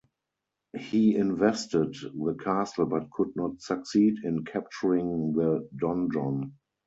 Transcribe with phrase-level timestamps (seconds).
[0.75, 6.53] He invested the castle, but could not succeed in capturing the "donjon".